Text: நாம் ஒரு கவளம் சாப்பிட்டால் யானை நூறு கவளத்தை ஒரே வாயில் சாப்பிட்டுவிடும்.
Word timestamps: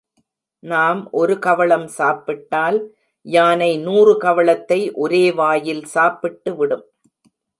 நாம் 0.63 1.01
ஒரு 1.11 1.33
கவளம் 1.39 1.85
சாப்பிட்டால் 1.97 2.79
யானை 3.25 3.69
நூறு 3.77 4.13
கவளத்தை 4.17 4.79
ஒரே 5.03 5.23
வாயில் 5.31 5.83
சாப்பிட்டுவிடும். 5.93 6.85